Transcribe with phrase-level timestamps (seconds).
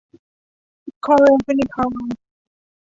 [1.05, 1.89] คลอแรมฟินิคอล